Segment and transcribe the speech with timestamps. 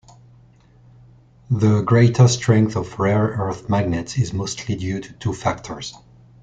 [1.51, 5.93] The greater strength of rare earth magnets is mostly due to two factors.